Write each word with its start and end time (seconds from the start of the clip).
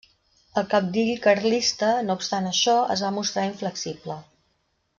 El 0.61 0.63
cabdill 0.71 1.11
carlista, 1.25 1.91
no 2.07 2.17
obstant 2.21 2.49
això, 2.53 2.73
es 2.97 3.05
va 3.07 3.13
mostrar 3.19 3.45
inflexible. 3.51 4.19